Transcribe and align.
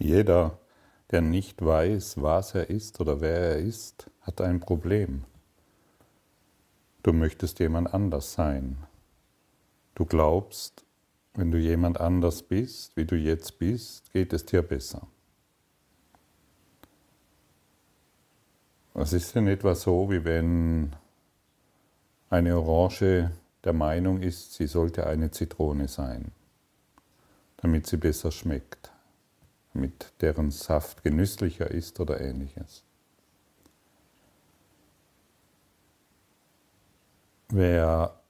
Jeder, 0.00 0.58
der 1.10 1.20
nicht 1.20 1.62
weiß, 1.62 2.22
was 2.22 2.54
er 2.54 2.70
ist 2.70 3.00
oder 3.00 3.20
wer 3.20 3.38
er 3.38 3.58
ist, 3.58 4.10
hat 4.22 4.40
ein 4.40 4.58
Problem. 4.58 5.24
Du 7.02 7.12
möchtest 7.12 7.58
jemand 7.58 7.92
anders 7.92 8.32
sein. 8.32 8.78
Du 9.94 10.06
glaubst, 10.06 10.86
wenn 11.34 11.50
du 11.50 11.58
jemand 11.58 12.00
anders 12.00 12.42
bist, 12.42 12.96
wie 12.96 13.04
du 13.04 13.14
jetzt 13.14 13.58
bist, 13.58 14.10
geht 14.12 14.32
es 14.32 14.46
dir 14.46 14.62
besser. 14.62 15.06
Es 18.94 19.12
ist 19.12 19.36
in 19.36 19.48
etwa 19.48 19.74
so, 19.74 20.10
wie 20.10 20.24
wenn 20.24 20.96
eine 22.30 22.56
Orange 22.56 23.30
der 23.64 23.74
Meinung 23.74 24.22
ist, 24.22 24.54
sie 24.54 24.66
sollte 24.66 25.06
eine 25.06 25.30
Zitrone 25.30 25.88
sein, 25.88 26.32
damit 27.58 27.86
sie 27.86 27.98
besser 27.98 28.30
schmeckt, 28.30 28.89
damit 29.72 30.12
deren 30.20 30.50
Saft 30.50 31.02
genüsslicher 31.02 31.70
ist 31.70 32.00
oder 32.00 32.20
ähnliches. 32.20 32.84
Wer 37.48 38.20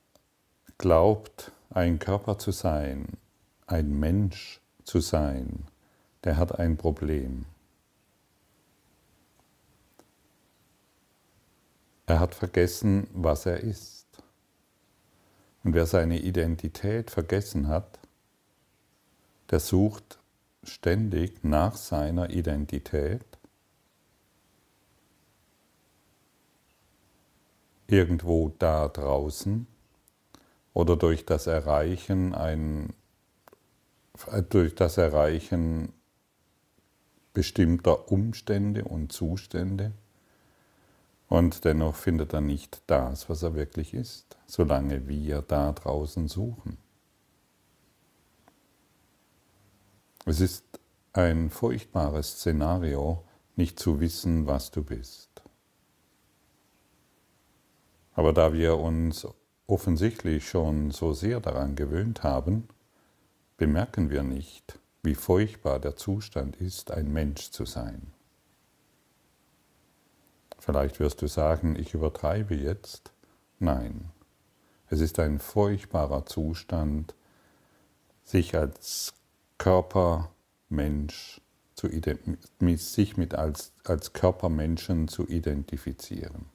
glaubt, 0.78 1.52
ein 1.70 1.98
Körper 1.98 2.38
zu 2.38 2.52
sein, 2.52 3.06
ein 3.66 3.98
Mensch 3.98 4.60
zu 4.84 5.00
sein, 5.00 5.66
der 6.24 6.36
hat 6.36 6.58
ein 6.58 6.76
Problem. 6.76 7.44
Er 12.06 12.18
hat 12.18 12.34
vergessen, 12.34 13.06
was 13.12 13.46
er 13.46 13.60
ist. 13.60 14.06
Und 15.62 15.74
wer 15.74 15.86
seine 15.86 16.18
Identität 16.18 17.10
vergessen 17.10 17.68
hat, 17.68 18.00
der 19.50 19.60
sucht 19.60 20.19
ständig 20.62 21.42
nach 21.42 21.76
seiner 21.76 22.30
Identität 22.30 23.24
irgendwo 27.86 28.50
da 28.58 28.88
draußen 28.88 29.66
oder 30.74 30.96
durch 30.96 31.26
das 31.26 31.46
Erreichen 31.46 32.34
ein, 32.34 32.92
durch 34.48 34.74
das 34.74 34.96
Erreichen 34.96 35.92
bestimmter 37.32 38.10
Umstände 38.10 38.84
und 38.84 39.12
Zustände 39.12 39.92
und 41.30 41.64
dennoch 41.64 41.94
findet 41.94 42.32
er 42.32 42.40
nicht 42.40 42.82
das, 42.88 43.28
was 43.28 43.44
er 43.44 43.54
wirklich 43.54 43.94
ist, 43.94 44.36
solange 44.46 45.06
wir 45.06 45.42
da 45.42 45.72
draußen 45.72 46.26
suchen. 46.26 46.76
Es 50.26 50.40
ist 50.40 50.64
ein 51.12 51.50
furchtbares 51.50 52.32
Szenario, 52.32 53.24
nicht 53.56 53.78
zu 53.78 54.00
wissen, 54.00 54.46
was 54.46 54.70
du 54.70 54.84
bist. 54.84 55.42
Aber 58.12 58.32
da 58.32 58.52
wir 58.52 58.76
uns 58.76 59.26
offensichtlich 59.66 60.48
schon 60.48 60.90
so 60.90 61.12
sehr 61.12 61.40
daran 61.40 61.74
gewöhnt 61.74 62.22
haben, 62.22 62.68
bemerken 63.56 64.10
wir 64.10 64.22
nicht, 64.22 64.78
wie 65.02 65.14
furchtbar 65.14 65.78
der 65.78 65.96
Zustand 65.96 66.56
ist, 66.56 66.90
ein 66.90 67.12
Mensch 67.12 67.50
zu 67.50 67.64
sein. 67.64 68.12
Vielleicht 70.58 71.00
wirst 71.00 71.22
du 71.22 71.26
sagen, 71.26 71.76
ich 71.76 71.94
übertreibe 71.94 72.54
jetzt. 72.54 73.12
Nein, 73.58 74.10
es 74.88 75.00
ist 75.00 75.18
ein 75.18 75.38
furchtbarer 75.38 76.26
Zustand, 76.26 77.14
sich 78.24 78.56
als 78.56 79.14
Körpermensch 79.60 81.42
zu 81.74 81.88
sich 82.78 83.16
mit 83.18 83.34
als, 83.34 83.74
als 83.84 84.14
Körpermenschen 84.14 85.06
zu 85.06 85.28
identifizieren. 85.28 86.46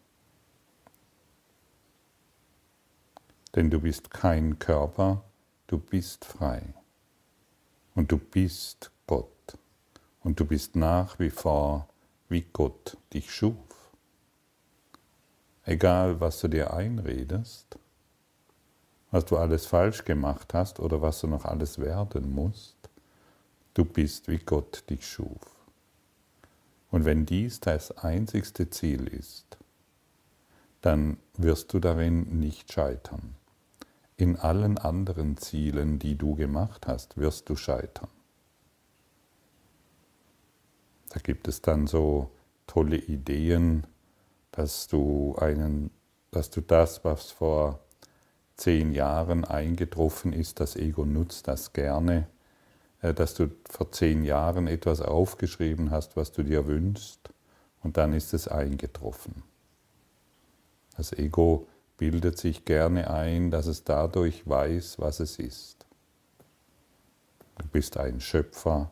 Denn 3.54 3.70
du 3.70 3.80
bist 3.80 4.10
kein 4.10 4.58
Körper, 4.58 5.24
du 5.68 5.78
bist 5.78 6.26
frei. 6.26 6.74
Und 7.94 8.12
du 8.12 8.18
bist 8.18 8.90
Gott. 9.06 9.56
Und 10.24 10.40
du 10.40 10.46
bist 10.46 10.76
nach 10.76 11.20
wie 11.20 11.30
vor, 11.30 11.88
wie 12.28 12.42
Gott 12.42 12.98
dich 13.14 13.32
schuf. 13.32 13.92
Egal, 15.64 16.20
was 16.20 16.40
du 16.40 16.48
dir 16.48 16.74
einredest, 16.74 17.78
was 19.12 19.26
du 19.26 19.38
alles 19.38 19.68
falsch 19.68 20.06
gemacht 20.06 20.56
hast 20.56 20.80
oder 20.80 21.04
was 21.04 21.22
du 21.22 21.28
noch 21.28 21.46
alles 21.46 21.78
werden 21.78 22.34
musst, 22.34 22.76
du 23.76 23.86
bist, 23.86 24.28
wie 24.28 24.40
Gott 24.40 24.84
dich 24.90 25.08
schuf. 25.08 25.56
Und 26.90 27.06
wenn 27.06 27.26
dies 27.26 27.60
das 27.60 27.92
einzigste 28.00 28.70
Ziel 28.70 29.08
ist, 29.08 29.58
dann 30.82 31.18
wirst 31.36 31.74
du 31.74 31.80
darin 31.80 32.40
nicht 32.40 32.72
scheitern. 32.72 33.36
In 34.18 34.38
allen 34.38 34.78
anderen 34.78 35.36
Zielen, 35.38 36.00
die 36.00 36.16
du 36.16 36.36
gemacht 36.36 36.88
hast, 36.88 37.18
wirst 37.18 37.50
du 37.50 37.56
scheitern. 37.56 38.08
Da 41.10 41.20
gibt 41.20 41.48
es 41.48 41.62
dann 41.62 41.88
so 41.88 42.32
tolle 42.68 42.98
Ideen, 42.98 43.86
dass 44.52 44.88
du, 44.88 45.36
einen, 45.38 45.92
dass 46.32 46.50
du 46.50 46.62
das, 46.62 47.04
was 47.04 47.32
vor 47.32 47.80
zehn 48.56 48.94
Jahren 48.94 49.44
eingetroffen 49.44 50.32
ist, 50.32 50.62
das 50.62 50.78
Ego 50.78 51.06
nutzt 51.06 51.48
das 51.50 51.74
gerne, 51.74 52.28
dass 53.14 53.34
du 53.34 53.50
vor 53.70 53.92
zehn 53.92 54.24
Jahren 54.24 54.68
etwas 54.68 55.02
aufgeschrieben 55.02 55.92
hast, 55.92 56.16
was 56.16 56.32
du 56.32 56.44
dir 56.44 56.66
wünschst, 56.66 57.30
und 57.84 57.98
dann 57.98 58.14
ist 58.14 58.34
es 58.34 58.48
eingetroffen. 58.48 59.44
Das 60.98 61.14
Ego 61.14 61.68
bildet 61.98 62.38
sich 62.38 62.66
gerne 62.66 63.10
ein, 63.10 63.52
dass 63.52 63.68
es 63.68 63.84
dadurch 63.84 64.48
weiß, 64.48 65.00
was 65.00 65.20
es 65.20 65.40
ist. 65.40 65.86
Du 67.58 67.68
bist 67.68 67.98
ein 67.98 68.20
Schöpfer 68.22 68.92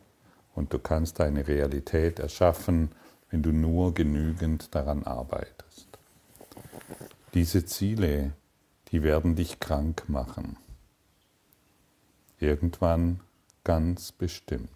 und 0.54 0.72
du 0.72 0.78
kannst 0.78 1.18
deine 1.18 1.46
Realität 1.46 2.18
erschaffen, 2.18 2.92
wenn 3.30 3.42
du 3.42 3.52
nur 3.52 3.94
genügend 3.94 4.74
daran 4.74 5.02
arbeitest. 5.02 5.88
Diese 7.34 7.64
Ziele, 7.66 8.32
die 8.88 9.02
werden 9.02 9.34
dich 9.34 9.58
krank 9.60 10.04
machen. 10.08 10.56
Irgendwann 12.38 13.20
ganz 13.64 14.12
bestimmt. 14.12 14.68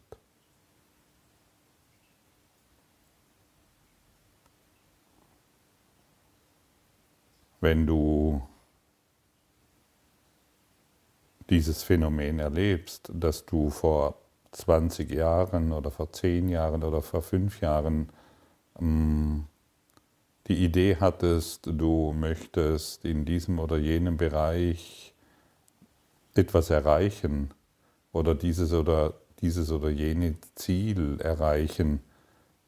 Wenn 7.60 7.86
du 7.86 8.40
dieses 11.50 11.82
Phänomen 11.82 12.38
erlebst, 12.38 13.10
dass 13.12 13.44
du 13.46 13.70
vor 13.70 14.18
20 14.52 15.10
Jahren 15.10 15.72
oder 15.72 15.90
vor 15.90 16.12
10 16.12 16.48
Jahren 16.48 16.82
oder 16.82 17.02
vor 17.02 17.22
5 17.22 17.60
Jahren 17.60 18.10
ähm, 18.80 19.46
die 20.46 20.64
Idee 20.64 20.96
hattest, 20.98 21.66
du 21.66 22.12
möchtest 22.12 23.04
in 23.04 23.24
diesem 23.24 23.58
oder 23.58 23.76
jenem 23.76 24.16
Bereich 24.16 25.14
etwas 26.34 26.70
erreichen 26.70 27.50
oder 28.12 28.34
dieses 28.34 28.72
oder 28.72 29.14
dieses 29.40 29.70
oder 29.70 29.88
jene 29.90 30.36
Ziel 30.54 31.20
erreichen, 31.20 32.00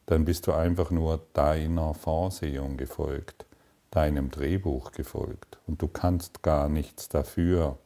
dann 0.07 0.25
bist 0.25 0.47
du 0.47 0.53
einfach 0.53 0.91
nur 0.91 1.25
deiner 1.33 1.95
Vorsehung 1.95 2.77
gefolgt, 2.77 3.47
deinem 3.91 4.31
Drehbuch 4.31 4.93
gefolgt. 4.93 5.59
Und 5.67 5.83
du 5.83 5.89
kannst 5.89 6.43
gar 6.43 6.69
nichts 6.69 7.09
dafür, 7.09 7.79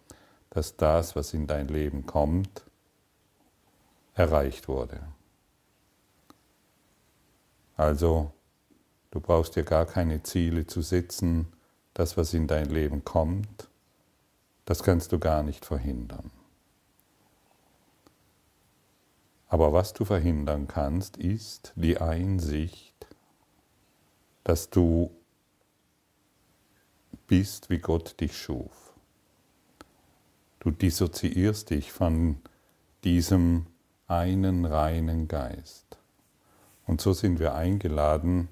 dass 0.50 0.76
das, 0.76 1.16
was 1.16 1.34
in 1.34 1.47
dein 1.47 1.69
Leben 1.69 2.06
kommt, 2.06 2.62
erreicht 4.15 4.69
wurde. 4.69 5.00
Also, 7.77 8.30
du 9.10 9.21
brauchst 9.21 9.57
dir 9.57 9.65
gar 9.65 9.84
keine 9.84 10.22
Ziele 10.22 10.66
zu 10.66 10.80
setzen. 10.80 11.48
Das, 11.92 12.16
was 12.16 12.33
in 12.34 12.47
dein 12.47 12.71
Leben 12.71 13.04
kommt, 13.04 13.68
das 14.65 14.83
kannst 14.83 15.12
du 15.12 15.18
gar 15.18 15.42
nicht 15.42 15.65
verhindern. 15.65 16.30
Aber 19.49 19.73
was 19.73 19.93
du 19.93 20.05
verhindern 20.05 20.67
kannst, 20.67 21.17
ist 21.17 21.73
die 21.77 21.99
Einsicht, 21.99 23.07
dass 24.43 24.71
du 24.71 25.11
bist, 27.27 27.71
wie 27.71 27.79
Gott 27.79 28.21
dich 28.21 28.37
schuf. 28.37 28.93
Du 30.61 30.71
dissoziierst 30.71 31.71
dich 31.71 31.93
von 31.93 32.39
diesem 33.05 33.67
einen 34.07 34.65
reinen 34.65 35.29
Geist. 35.29 35.99
Und 36.87 37.01
so 37.01 37.13
sind 37.13 37.39
wir 37.39 37.55
eingeladen, 37.55 38.49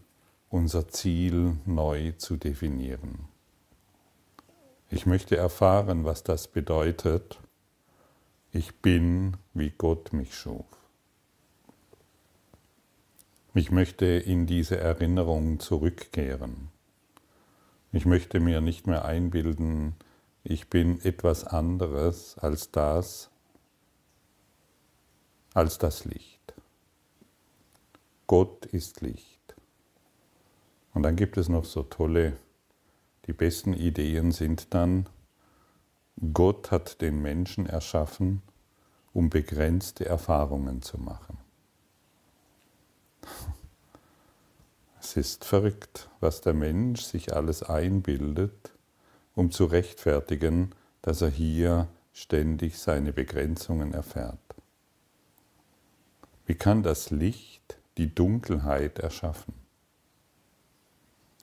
unser 0.49 0.89
Ziel 0.89 1.57
neu 1.65 2.13
zu 2.13 2.37
definieren. 2.37 3.29
Ich 4.91 5.07
möchte 5.07 5.37
erfahren, 5.37 6.05
was 6.05 6.23
das 6.23 6.49
bedeutet. 6.49 7.41
Ich 8.51 8.75
bin, 8.81 9.39
wie 9.55 9.71
Gott 9.71 10.13
mich 10.13 10.35
schuf. 10.35 10.67
Ich 13.55 13.71
möchte 13.71 14.07
in 14.07 14.47
diese 14.47 14.79
Erinnerung 14.79 15.61
zurückkehren. 15.61 16.69
Ich 17.93 18.07
möchte 18.07 18.41
mir 18.41 18.63
nicht 18.63 18.87
mehr 18.87 19.05
einbilden, 19.05 19.95
ich 20.43 20.71
bin 20.71 20.99
etwas 21.05 21.45
anderes 21.45 22.39
als 22.39 22.71
das, 22.71 23.31
als 25.53 25.77
das 25.77 26.07
Licht. 26.07 26.55
Gott 28.27 28.65
ist 28.65 29.03
Licht. 29.03 29.55
Und 30.95 31.03
dann 31.03 31.17
gibt 31.17 31.37
es 31.37 31.51
noch 31.51 31.67
so 31.67 31.83
tolle, 31.83 32.39
die 33.27 33.35
besten 33.35 33.75
Ideen 33.75 34.33
sind 34.33 34.73
dann, 34.73 35.11
Gott 36.33 36.71
hat 36.71 37.03
den 37.03 37.21
Menschen 37.21 37.67
erschaffen, 37.67 38.41
um 39.13 39.29
begrenzte 39.29 40.07
Erfahrungen 40.07 40.81
zu 40.81 40.97
machen. 40.97 41.42
Es 45.13 45.19
ist 45.19 45.45
verrückt, 45.45 46.09
was 46.21 46.41
der 46.41 46.55
Mensch 46.55 47.03
sich 47.03 47.35
alles 47.37 47.63
einbildet, 47.63 48.73
um 49.35 49.51
zu 49.51 49.67
rechtfertigen, 49.67 50.75
dass 51.03 51.21
er 51.21 51.29
hier 51.29 51.87
ständig 52.15 52.79
seine 52.79 53.13
Begrenzungen 53.13 53.93
erfährt. 53.93 54.39
Wie 56.47 56.55
kann 56.55 56.83
das 56.83 57.11
Licht 57.11 57.77
die 57.99 58.15
Dunkelheit 58.15 59.01
erschaffen, 59.01 59.53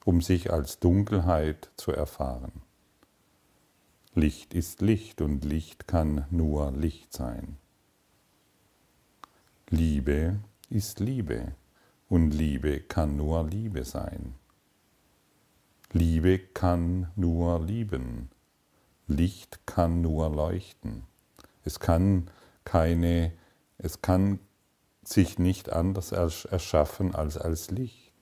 um 0.03 0.23
sich 0.23 0.51
als 0.51 0.79
Dunkelheit 0.79 1.69
zu 1.77 1.91
erfahren? 1.91 2.63
Licht 4.15 4.55
ist 4.55 4.81
Licht 4.81 5.21
und 5.21 5.45
Licht 5.45 5.87
kann 5.87 6.25
nur 6.31 6.71
Licht 6.71 7.13
sein. 7.13 7.59
Liebe 9.69 10.39
ist 10.71 10.99
Liebe 10.99 11.53
und 12.09 12.31
Liebe 12.31 12.79
kann 12.81 13.15
nur 13.15 13.47
Liebe 13.47 13.85
sein. 13.85 14.35
Liebe 15.91 16.37
kann 16.39 17.11
nur 17.15 17.65
lieben. 17.65 18.29
Licht 19.07 19.65
kann 19.65 20.01
nur 20.01 20.29
leuchten. 20.29 21.03
Es 21.63 21.79
kann 21.79 22.29
keine, 22.63 23.31
es 23.79 24.01
kann 24.01 24.39
sich 25.03 25.39
nicht 25.39 25.71
anders 25.71 26.11
erschaffen 26.11 27.15
als 27.15 27.37
als 27.37 27.71
Licht. 27.71 28.13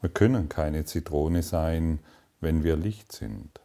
Wir 0.00 0.10
können 0.10 0.48
keine 0.48 0.84
Zitrone 0.84 1.42
sein, 1.42 2.00
wenn 2.40 2.64
wir 2.64 2.76
Licht 2.76 3.12
sind. 3.12 3.60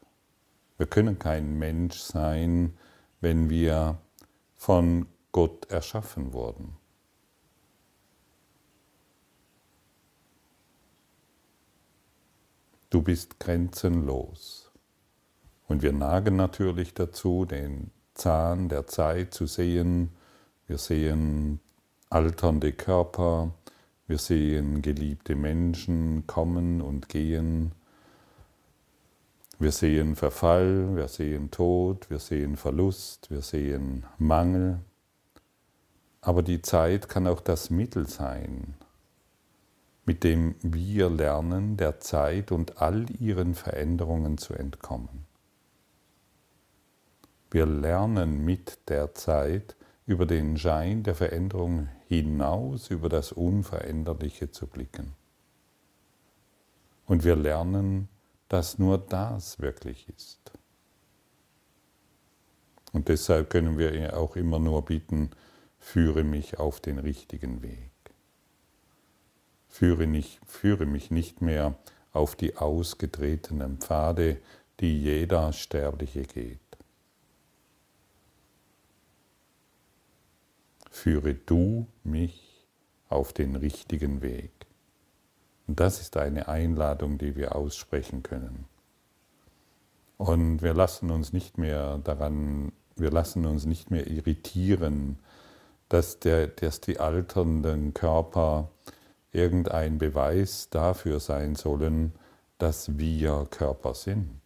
Wir 0.77 0.85
können 0.85 1.17
kein 1.17 1.57
Mensch 1.57 1.97
sein, 1.99 2.77
wenn 3.21 3.49
wir 3.49 3.97
von 4.55 5.07
Gott 5.31 5.65
erschaffen 5.71 6.31
wurden. 6.31 6.78
Du 12.89 13.03
bist 13.03 13.39
grenzenlos. 13.39 14.71
Und 15.67 15.83
wir 15.83 15.93
nagen 15.93 16.35
natürlich 16.35 16.95
dazu, 16.95 17.45
den 17.45 17.91
Zahn 18.15 18.67
der 18.67 18.87
Zeit 18.87 19.33
zu 19.33 19.45
sehen. 19.45 20.09
Wir 20.65 20.79
sehen 20.79 21.59
alternde 22.09 22.73
Körper, 22.73 23.51
wir 24.07 24.17
sehen 24.17 24.81
geliebte 24.81 25.35
Menschen 25.35 26.25
kommen 26.25 26.81
und 26.81 27.09
gehen. 27.09 27.73
Wir 29.59 29.71
sehen 29.71 30.15
Verfall, 30.15 30.95
wir 30.95 31.07
sehen 31.07 31.51
Tod, 31.51 32.09
wir 32.09 32.17
sehen 32.17 32.57
Verlust, 32.57 33.29
wir 33.29 33.41
sehen 33.41 34.05
Mangel. 34.17 34.79
Aber 36.21 36.41
die 36.41 36.63
Zeit 36.63 37.07
kann 37.07 37.27
auch 37.27 37.41
das 37.41 37.69
Mittel 37.69 38.07
sein, 38.07 38.73
mit 40.09 40.23
dem 40.23 40.55
wir 40.63 41.07
lernen, 41.07 41.77
der 41.77 41.99
Zeit 41.99 42.51
und 42.51 42.81
all 42.81 43.05
ihren 43.21 43.53
Veränderungen 43.53 44.39
zu 44.39 44.55
entkommen. 44.55 45.27
Wir 47.51 47.67
lernen 47.67 48.43
mit 48.43 48.89
der 48.89 49.13
Zeit 49.13 49.75
über 50.07 50.25
den 50.25 50.57
Schein 50.57 51.03
der 51.03 51.13
Veränderung 51.13 51.89
hinaus, 52.07 52.89
über 52.89 53.07
das 53.07 53.31
Unveränderliche 53.31 54.49
zu 54.49 54.65
blicken. 54.65 55.13
Und 57.05 57.23
wir 57.23 57.35
lernen, 57.35 58.09
dass 58.47 58.79
nur 58.79 58.97
das 58.97 59.59
wirklich 59.59 60.09
ist. 60.09 60.53
Und 62.93 63.09
deshalb 63.09 63.51
können 63.51 63.77
wir 63.77 64.17
auch 64.17 64.35
immer 64.35 64.57
nur 64.57 64.85
bitten, 64.85 65.29
führe 65.77 66.23
mich 66.23 66.57
auf 66.57 66.79
den 66.79 66.97
richtigen 66.97 67.61
Weg. 67.61 67.88
Führe, 69.79 70.07
nicht, 70.07 70.41
führe 70.45 70.85
mich 70.85 71.09
nicht 71.09 71.41
mehr 71.41 71.73
auf 72.11 72.35
die 72.35 72.57
ausgetretenen 72.57 73.77
Pfade, 73.77 74.41
die 74.81 75.01
jeder 75.01 75.53
Sterbliche 75.53 76.23
geht. 76.23 76.59
Führe 80.91 81.33
du 81.33 81.87
mich 82.03 82.67
auf 83.07 83.31
den 83.31 83.55
richtigen 83.55 84.21
Weg. 84.21 84.51
Und 85.65 85.79
das 85.79 86.01
ist 86.01 86.17
eine 86.17 86.49
Einladung, 86.49 87.17
die 87.17 87.37
wir 87.37 87.55
aussprechen 87.55 88.21
können. 88.21 88.65
Und 90.17 90.61
wir 90.61 90.73
lassen 90.73 91.09
uns 91.09 91.31
nicht 91.31 91.57
mehr 91.57 91.99
daran, 91.99 92.73
wir 92.97 93.11
lassen 93.11 93.45
uns 93.45 93.65
nicht 93.65 93.91
mehr 93.91 94.07
irritieren, 94.07 95.19
dass, 95.87 96.19
der, 96.19 96.47
dass 96.47 96.81
die 96.81 96.99
alternden 96.99 97.93
Körper 97.93 98.69
irgendein 99.31 99.97
Beweis 99.97 100.69
dafür 100.69 101.19
sein 101.19 101.55
sollen, 101.55 102.13
dass 102.57 102.97
wir 102.97 103.47
Körper 103.49 103.93
sind. 103.93 104.39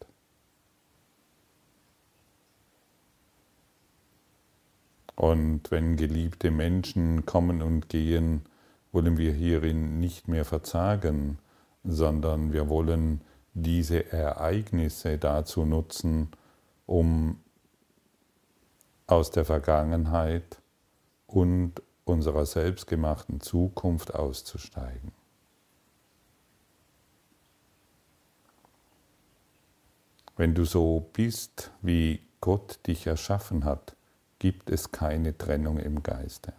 Und 5.16 5.70
wenn 5.72 5.96
geliebte 5.96 6.52
Menschen 6.52 7.26
kommen 7.26 7.62
und 7.62 7.88
gehen, 7.90 8.44
wollen 8.92 9.18
wir 9.18 9.32
hierin 9.32 10.00
nicht 10.00 10.28
mehr 10.28 10.46
verzagen, 10.46 11.38
sondern 11.84 12.52
wir 12.54 12.70
wollen 12.70 13.22
diese 13.54 14.12
Ereignisse 14.12 15.18
dazu 15.18 15.66
nutzen, 15.66 16.30
um 16.86 17.40
aus 19.08 19.32
der 19.32 19.46
Vergangenheit 19.46 20.62
und 21.28 21.82
unserer 22.06 22.46
selbstgemachten 22.46 23.42
Zukunft 23.42 24.14
auszusteigen. 24.14 25.12
Wenn 30.36 30.56
du 30.56 30.66
so 30.66 31.10
bist, 31.14 31.72
wie 31.82 32.22
Gott 32.42 32.80
dich 32.88 33.06
erschaffen 33.08 33.66
hat, 33.66 33.96
gibt 34.40 34.70
es 34.70 34.92
keine 34.92 35.38
Trennung 35.38 35.78
im 35.78 36.04
Geiste. 36.04 36.54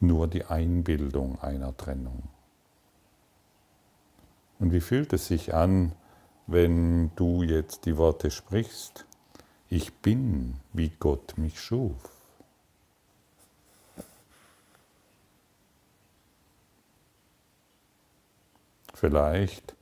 Nur 0.00 0.26
die 0.26 0.44
Einbildung 0.44 1.40
einer 1.40 1.74
Trennung. 1.76 2.28
Und 4.58 4.72
wie 4.72 4.80
fühlt 4.80 5.12
es 5.12 5.28
sich 5.28 5.54
an, 5.54 5.92
wenn 6.46 7.14
du 7.16 7.42
jetzt 7.42 7.86
die 7.86 7.96
Worte 7.96 8.30
sprichst, 8.30 9.06
ich 9.68 9.94
bin, 9.94 10.56
wie 10.72 10.90
Gott 10.90 11.38
mich 11.38 11.60
schuf? 11.60 12.13
Vielleicht 18.94 19.74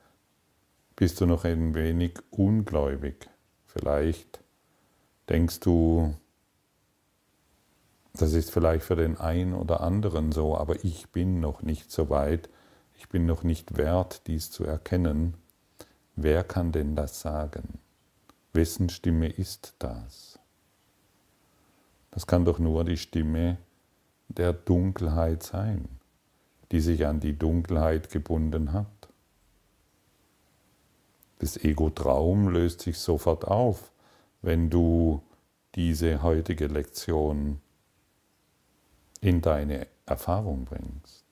bist 0.96 1.20
du 1.20 1.26
noch 1.26 1.44
ein 1.44 1.74
wenig 1.74 2.14
ungläubig. 2.30 3.28
Vielleicht 3.66 4.42
denkst 5.28 5.60
du, 5.60 6.16
das 8.14 8.32
ist 8.32 8.50
vielleicht 8.50 8.84
für 8.84 8.96
den 8.96 9.18
einen 9.18 9.54
oder 9.54 9.80
anderen 9.82 10.32
so, 10.32 10.56
aber 10.56 10.84
ich 10.84 11.10
bin 11.10 11.40
noch 11.40 11.62
nicht 11.62 11.90
so 11.90 12.10
weit, 12.10 12.48
ich 12.96 13.08
bin 13.08 13.26
noch 13.26 13.42
nicht 13.42 13.76
wert, 13.76 14.26
dies 14.26 14.50
zu 14.50 14.64
erkennen. 14.64 15.34
Wer 16.16 16.42
kann 16.44 16.72
denn 16.72 16.96
das 16.96 17.20
sagen? 17.20 17.78
Wessen 18.52 18.88
Stimme 18.88 19.28
ist 19.28 19.74
das? 19.78 20.38
Das 22.10 22.26
kann 22.26 22.44
doch 22.44 22.58
nur 22.58 22.84
die 22.84 22.98
Stimme 22.98 23.58
der 24.28 24.52
Dunkelheit 24.52 25.42
sein, 25.42 25.88
die 26.70 26.80
sich 26.80 27.06
an 27.06 27.20
die 27.20 27.38
Dunkelheit 27.38 28.10
gebunden 28.10 28.72
hat. 28.72 29.01
Das 31.42 31.56
Ego-Traum 31.56 32.50
löst 32.50 32.82
sich 32.82 32.98
sofort 32.98 33.48
auf, 33.48 33.90
wenn 34.42 34.70
du 34.70 35.22
diese 35.74 36.22
heutige 36.22 36.68
Lektion 36.68 37.60
in 39.20 39.40
deine 39.40 39.88
Erfahrung 40.06 40.66
bringst. 40.66 41.24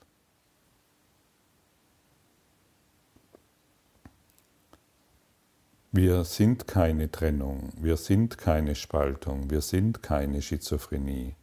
Wir 5.92 6.24
sind 6.24 6.66
keine 6.66 7.12
Trennung, 7.12 7.72
wir 7.76 7.96
sind 7.96 8.36
keine 8.36 8.74
Spaltung, 8.74 9.48
wir 9.48 9.60
sind 9.60 10.02
keine 10.02 10.42
Schizophrenie. 10.42 11.36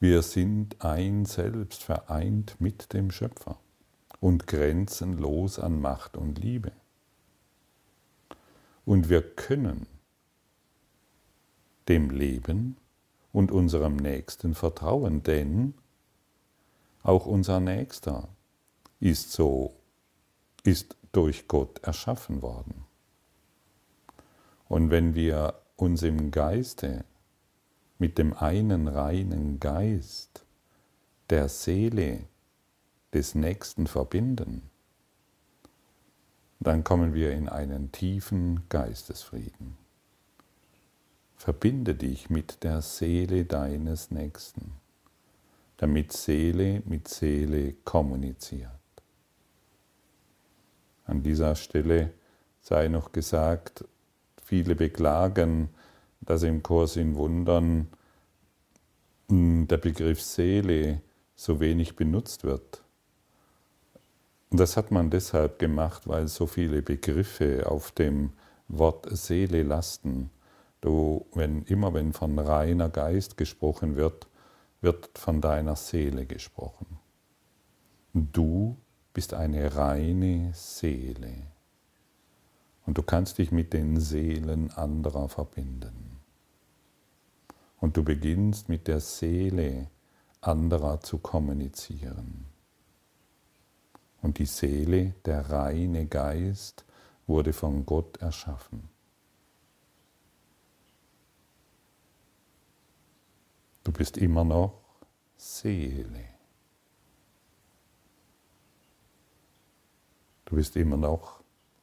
Wir 0.00 0.22
sind 0.22 0.82
ein 0.82 1.26
Selbst, 1.26 1.82
vereint 1.82 2.58
mit 2.58 2.94
dem 2.94 3.10
Schöpfer 3.10 3.58
und 4.18 4.46
grenzenlos 4.46 5.58
an 5.58 5.78
Macht 5.78 6.16
und 6.16 6.38
Liebe. 6.38 6.72
Und 8.84 9.08
wir 9.08 9.22
können 9.22 9.86
dem 11.88 12.10
Leben 12.10 12.76
und 13.32 13.50
unserem 13.50 13.96
Nächsten 13.96 14.54
vertrauen, 14.54 15.22
denn 15.22 15.74
auch 17.02 17.26
unser 17.26 17.60
Nächster 17.60 18.28
ist 19.00 19.32
so, 19.32 19.74
ist 20.62 20.96
durch 21.12 21.48
Gott 21.48 21.80
erschaffen 21.80 22.42
worden. 22.42 22.84
Und 24.68 24.90
wenn 24.90 25.14
wir 25.14 25.60
uns 25.76 26.02
im 26.02 26.30
Geiste 26.30 27.04
mit 27.98 28.18
dem 28.18 28.32
einen 28.34 28.88
reinen 28.88 29.60
Geist 29.60 30.44
der 31.30 31.48
Seele 31.48 32.26
des 33.12 33.34
Nächsten 33.34 33.86
verbinden, 33.86 34.70
dann 36.60 36.84
kommen 36.84 37.14
wir 37.14 37.32
in 37.32 37.48
einen 37.48 37.92
tiefen 37.92 38.62
Geistesfrieden. 38.68 39.76
Verbinde 41.36 41.94
dich 41.94 42.30
mit 42.30 42.64
der 42.64 42.80
Seele 42.80 43.44
deines 43.44 44.10
Nächsten, 44.10 44.72
damit 45.76 46.12
Seele 46.12 46.82
mit 46.86 47.08
Seele 47.08 47.74
kommuniziert. 47.84 48.70
An 51.04 51.22
dieser 51.22 51.54
Stelle 51.54 52.14
sei 52.60 52.88
noch 52.88 53.12
gesagt, 53.12 53.84
viele 54.42 54.74
beklagen, 54.74 55.68
dass 56.22 56.42
im 56.44 56.62
Kurs 56.62 56.96
in 56.96 57.14
Wundern 57.14 57.88
der 59.28 59.76
Begriff 59.76 60.22
Seele 60.22 61.02
so 61.34 61.60
wenig 61.60 61.96
benutzt 61.96 62.44
wird. 62.44 62.83
Und 64.54 64.60
das 64.60 64.76
hat 64.76 64.92
man 64.92 65.10
deshalb 65.10 65.58
gemacht, 65.58 66.06
weil 66.06 66.28
so 66.28 66.46
viele 66.46 66.80
Begriffe 66.80 67.68
auf 67.68 67.90
dem 67.90 68.34
Wort 68.68 69.04
Seele 69.10 69.64
lasten. 69.64 70.30
Du, 70.80 71.26
wenn, 71.34 71.64
immer 71.64 71.92
wenn 71.92 72.12
von 72.12 72.38
reiner 72.38 72.88
Geist 72.88 73.36
gesprochen 73.36 73.96
wird, 73.96 74.28
wird 74.80 75.18
von 75.18 75.40
deiner 75.40 75.74
Seele 75.74 76.24
gesprochen. 76.24 76.86
Du 78.12 78.76
bist 79.12 79.34
eine 79.34 79.74
reine 79.74 80.52
Seele. 80.54 81.48
Und 82.86 82.96
du 82.96 83.02
kannst 83.02 83.38
dich 83.38 83.50
mit 83.50 83.72
den 83.72 83.98
Seelen 83.98 84.70
anderer 84.70 85.28
verbinden. 85.28 86.20
Und 87.80 87.96
du 87.96 88.04
beginnst 88.04 88.68
mit 88.68 88.86
der 88.86 89.00
Seele 89.00 89.88
anderer 90.40 91.00
zu 91.00 91.18
kommunizieren. 91.18 92.53
Und 94.24 94.38
die 94.38 94.46
Seele, 94.46 95.12
der 95.26 95.50
reine 95.50 96.06
Geist, 96.06 96.86
wurde 97.26 97.52
von 97.52 97.84
Gott 97.84 98.16
erschaffen. 98.22 98.88
Du 103.82 103.92
bist 103.92 104.16
immer 104.16 104.42
noch 104.42 104.80
Seele. 105.36 106.24
Du 110.46 110.56
bist 110.56 110.74
immer 110.76 110.96
noch 110.96 111.42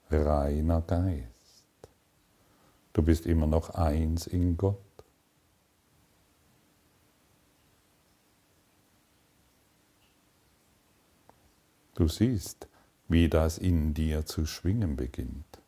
reiner 0.10 0.82
Geist. 0.82 1.28
Du 2.92 3.04
bist 3.04 3.28
immer 3.28 3.46
noch 3.46 3.70
eins 3.70 4.26
in 4.26 4.58
Gott. 4.58 4.82
Du 12.02 12.08
siehst, 12.08 12.68
wie 13.10 13.30
das 13.30 13.60
in 13.60 13.94
dir 13.94 14.26
zu 14.26 14.48
schwingen 14.48 14.96
beginnt, 14.96 15.62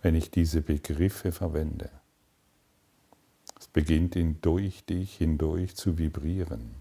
wenn 0.00 0.14
ich 0.14 0.30
diese 0.30 0.62
Begriffe 0.62 1.32
verwende. 1.32 1.90
Es 3.58 3.68
beginnt 3.68 4.16
in 4.16 4.40
durch 4.40 4.86
dich 4.86 5.18
hindurch 5.18 5.76
zu 5.76 5.98
vibrieren. 5.98 6.76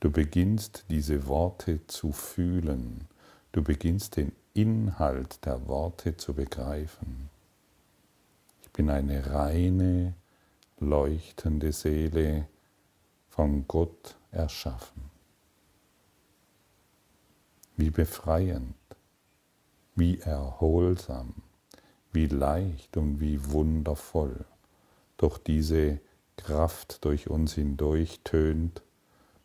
Du 0.00 0.10
beginnst 0.10 0.86
diese 0.90 1.28
Worte 1.28 1.86
zu 1.86 2.10
fühlen. 2.10 3.04
Du 3.52 3.62
beginnst 3.62 4.16
den 4.16 4.32
Inhalt 4.54 5.46
der 5.46 5.68
Worte 5.68 6.16
zu 6.16 6.34
begreifen. 6.34 7.30
Ich 8.62 8.70
bin 8.72 8.90
eine 8.90 9.24
reine, 9.32 10.14
leuchtende 10.80 11.70
Seele, 11.70 12.48
von 13.28 13.68
Gott 13.68 14.16
erschaffen. 14.32 15.17
Wie 17.78 17.90
befreiend, 17.90 18.74
wie 19.94 20.18
erholsam, 20.18 21.34
wie 22.10 22.26
leicht 22.26 22.96
und 22.96 23.20
wie 23.20 23.52
wundervoll 23.52 24.44
durch 25.16 25.38
diese 25.38 26.00
Kraft 26.36 27.04
durch 27.04 27.30
uns 27.30 27.54
hindurch 27.54 28.18
tönt 28.24 28.82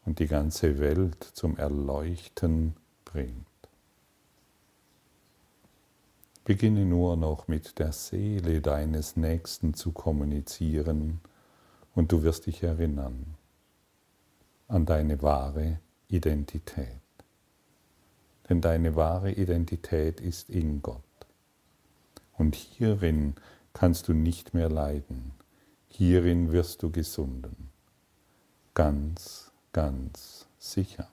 und 0.06 0.18
die 0.18 0.26
ganze 0.26 0.80
Welt 0.80 1.24
zum 1.24 1.58
Erleuchten 1.58 2.76
bringt. 3.06 3.46
Beginne 6.44 6.86
nur 6.86 7.16
noch 7.18 7.48
mit 7.48 7.78
der 7.78 7.92
Seele 7.92 8.62
deines 8.62 9.16
Nächsten 9.16 9.76
zu 9.76 9.92
kommunizieren 9.92 11.22
und 11.94 12.12
du 12.12 12.24
wirst 12.24 12.48
dich 12.48 12.64
erinnern 12.64 13.36
an 14.68 14.88
deine 14.88 15.22
wahre 15.22 15.78
Identität. 16.08 17.03
Denn 18.50 18.62
deine 18.62 18.96
wahre 18.96 19.32
Identität 19.32 20.20
ist 20.20 20.50
in 20.50 20.82
Gott. 20.82 21.02
Und 22.38 22.56
hierin 22.56 23.36
kannst 23.74 24.08
du 24.08 24.14
nicht 24.14 24.54
mehr 24.54 24.70
leiden. 24.70 25.32
Hierin 25.88 26.52
wirst 26.52 26.84
du 26.84 26.92
gesunden. 26.92 27.70
Ganz, 28.74 29.52
ganz 29.72 30.48
sicher. 30.58 31.08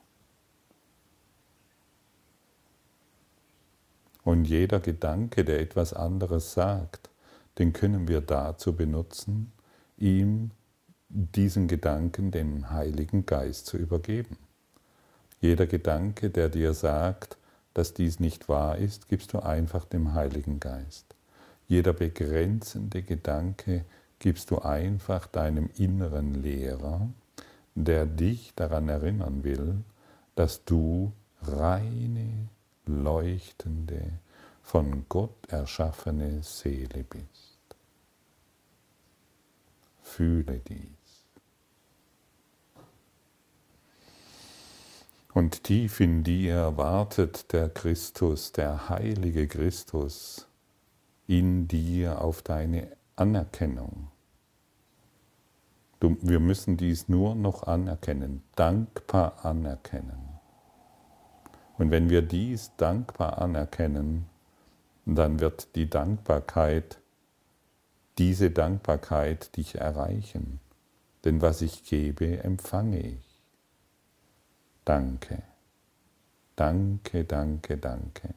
Und 4.25 4.44
jeder 4.46 4.80
Gedanke, 4.80 5.44
der 5.44 5.60
etwas 5.60 5.92
anderes 5.92 6.52
sagt, 6.52 7.10
den 7.58 7.72
können 7.72 8.08
wir 8.08 8.20
dazu 8.20 8.75
benutzen, 8.75 9.52
ihm 9.99 10.50
diesen 11.08 11.68
Gedanken 11.68 12.30
dem 12.30 12.70
Heiligen 12.70 13.26
Geist 13.26 13.66
zu 13.66 13.76
übergeben. 13.76 14.37
Jeder 15.40 15.66
Gedanke, 15.66 16.30
der 16.30 16.49
dir 16.49 16.75
sagt, 16.75 17.38
dass 17.75 17.94
dies 17.94 18.20
nicht 18.20 18.49
wahr 18.49 18.76
ist, 18.76 19.09
gibst 19.09 19.32
du 19.32 19.40
einfach 19.40 19.85
dem 19.85 20.12
Heiligen 20.12 20.61
Geist. 20.61 21.14
Jeder 21.66 21.92
begrenzende 21.92 23.02
Gedanke 23.02 23.85
gibst 24.18 24.50
du 24.50 24.59
einfach 24.59 25.26
deinem 25.26 25.70
inneren 25.76 26.35
Lehrer, 26.35 27.09
der 27.75 28.06
dich 28.06 28.52
daran 28.54 28.88
erinnern 28.88 29.44
will, 29.44 29.82
dass 30.35 30.64
du 30.64 31.12
reine 31.42 32.49
leuchtende, 32.87 34.12
von 34.62 35.04
Gott 35.09 35.49
erschaffene 35.49 36.42
Seele 36.42 37.02
bist. 37.02 37.59
Fühle 40.02 40.61
dies. 40.68 41.00
Und 45.40 45.64
tief 45.64 46.00
in 46.00 46.23
dir 46.23 46.76
wartet 46.76 47.54
der 47.54 47.70
Christus, 47.70 48.52
der 48.52 48.90
heilige 48.90 49.49
Christus, 49.49 50.47
in 51.26 51.66
dir 51.66 52.20
auf 52.20 52.42
deine 52.42 52.94
Anerkennung. 53.16 54.09
Wir 55.99 56.40
müssen 56.40 56.76
dies 56.76 57.09
nur 57.09 57.35
noch 57.35 57.62
anerkennen, 57.62 58.42
dankbar 58.54 59.42
anerkennen. 59.42 60.38
Und 61.78 61.90
wenn 61.90 62.11
wir 62.11 62.20
dies 62.20 62.73
dankbar 62.76 63.38
anerkennen, 63.38 64.26
dann 65.06 65.40
wird 65.40 65.75
die 65.75 65.88
Dankbarkeit, 65.88 67.00
diese 68.18 68.50
Dankbarkeit 68.50 69.56
dich 69.56 69.76
erreichen. 69.76 70.61
Denn 71.25 71.40
was 71.40 71.62
ich 71.62 71.85
gebe, 71.85 72.44
empfange 72.44 73.00
ich. 73.00 73.29
Danke, 74.90 75.44
danke, 76.56 77.25
danke, 77.25 77.76
danke, 77.76 78.35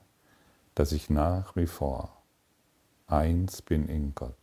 dass 0.75 0.91
ich 0.91 1.10
nach 1.10 1.55
wie 1.55 1.65
vor 1.65 2.22
eins 3.07 3.63
bin 3.63 3.89
in 3.89 4.13
Gott. 4.13 4.36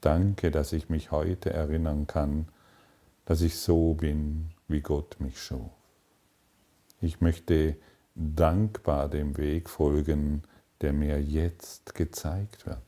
Danke, 0.00 0.50
dass 0.50 0.72
ich 0.72 0.88
mich 0.88 1.12
heute 1.12 1.52
erinnern 1.52 2.08
kann, 2.08 2.48
dass 3.24 3.40
ich 3.42 3.56
so 3.56 3.94
bin, 3.94 4.50
wie 4.66 4.80
Gott 4.80 5.20
mich 5.20 5.40
schuf. 5.40 5.70
Ich 7.00 7.20
möchte 7.20 7.76
dankbar 8.16 9.08
dem 9.08 9.36
Weg 9.36 9.70
folgen, 9.70 10.42
der 10.80 10.92
mir 10.92 11.22
jetzt 11.22 11.94
gezeigt 11.94 12.66
wird. 12.66 12.80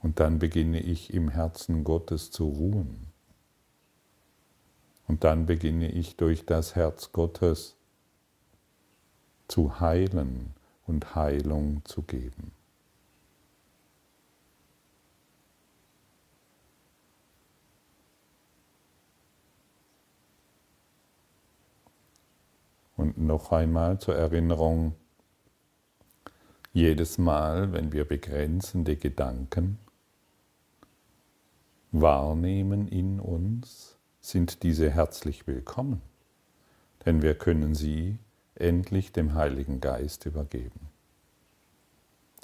Und 0.00 0.18
dann 0.18 0.40
beginne 0.40 0.80
ich 0.80 1.14
im 1.14 1.28
Herzen 1.28 1.84
Gottes 1.84 2.32
zu 2.32 2.48
ruhen. 2.48 3.11
Und 5.12 5.24
dann 5.24 5.44
beginne 5.44 5.90
ich 5.90 6.16
durch 6.16 6.46
das 6.46 6.74
Herz 6.74 7.12
Gottes 7.12 7.76
zu 9.46 9.78
heilen 9.78 10.54
und 10.86 11.14
Heilung 11.14 11.82
zu 11.84 12.00
geben. 12.00 12.52
Und 22.96 23.18
noch 23.18 23.52
einmal 23.52 23.98
zur 24.00 24.16
Erinnerung, 24.16 24.94
jedes 26.72 27.18
Mal, 27.18 27.74
wenn 27.74 27.92
wir 27.92 28.06
begrenzende 28.06 28.96
Gedanken 28.96 29.78
wahrnehmen 31.90 32.88
in 32.88 33.20
uns, 33.20 33.91
sind 34.24 34.62
diese 34.62 34.88
herzlich 34.88 35.48
willkommen, 35.48 36.00
denn 37.04 37.22
wir 37.22 37.34
können 37.34 37.74
sie 37.74 38.18
endlich 38.54 39.10
dem 39.10 39.34
Heiligen 39.34 39.80
Geist 39.80 40.26
übergeben. 40.26 40.88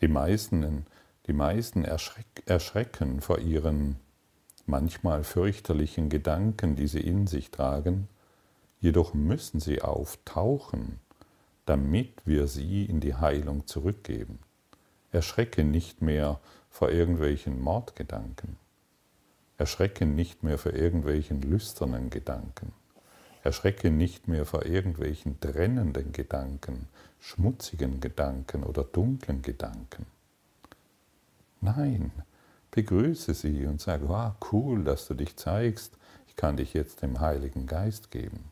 Die 0.01 0.09
meisten, 0.09 0.87
die 1.29 1.33
meisten 1.33 1.85
erschreck, 1.85 2.43
erschrecken 2.47 3.21
vor 3.21 3.39
ihren 3.39 3.95
manchmal 4.67 5.23
fürchterlichen 5.23 6.09
Gedanken, 6.09 6.75
die 6.75 6.89
sie 6.89 7.01
in 7.01 7.29
sich 7.29 7.53
tragen, 7.53 8.09
jedoch 8.81 9.15
müssen 9.15 9.61
sie 9.61 9.81
auftauchen, 9.81 10.99
damit 11.65 12.27
wir 12.27 12.49
sie 12.49 12.87
in 12.87 12.99
die 12.99 13.15
Heilung 13.15 13.69
zurückgeben. 13.69 14.41
Erschrecke 15.13 15.63
nicht 15.63 16.03
mehr 16.03 16.41
vor 16.71 16.91
irgendwelchen 16.91 17.61
Mordgedanken. 17.61 18.57
Erschrecke 19.59 20.07
nicht 20.07 20.45
mehr 20.45 20.57
vor 20.57 20.73
irgendwelchen 20.73 21.43
lüsternen 21.43 22.11
Gedanken. 22.11 22.73
Erschrecke 23.43 23.91
nicht 23.91 24.29
mehr 24.29 24.47
vor 24.47 24.65
irgendwelchen 24.65 25.41
trennenden 25.41 26.13
Gedanken, 26.13 26.89
schmutzigen 27.21 28.01
Gedanken 28.01 28.63
oder 28.63 28.85
dunklen 28.85 29.43
Gedanken. 29.43 30.07
Nein, 31.61 32.13
begrüße 32.71 33.35
sie 33.35 33.67
und 33.67 33.81
sage, 33.81 34.09
wow, 34.09 34.33
cool, 34.53 34.85
dass 34.85 35.09
du 35.09 35.15
dich 35.15 35.37
zeigst, 35.37 35.99
ich 36.29 36.37
kann 36.37 36.57
dich 36.57 36.73
jetzt 36.73 37.03
dem 37.03 37.19
Heiligen 37.19 37.67
Geist 37.67 38.13
geben. 38.13 38.45